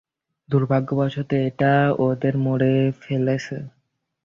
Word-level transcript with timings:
দুর্ভাগ্যবশত 0.49 1.29
এটা 1.47 1.73
ওদের 2.05 2.35
মরে 2.37 2.73
ফেলেছে। 3.01 3.57